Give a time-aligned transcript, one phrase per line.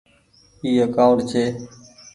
[0.63, 1.43] اي اڪآونٽ ڇي۔